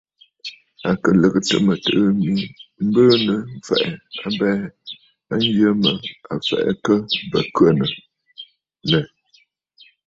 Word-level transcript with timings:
À 0.87 0.91
kɨ 1.01 1.09
lɨ̀gɨtə̀ 1.21 1.57
mɨtɨ̀ɨ̂ 1.65 2.05
mi 2.23 2.31
mbɨɨnə̀ 2.87 3.41
m̀fɛ̀ʼɛ̀ 3.57 3.93
abɛɛ 4.27 4.53
a 5.33 5.35
yə 5.57 5.67
mə 5.81 5.91
a 6.31 6.33
fɛ̀ʼɛ 6.45 6.57
akə 6.71 6.93
bə 7.29 7.39
khə̂kə̀ 7.55 7.71
lɛ. 8.89 8.99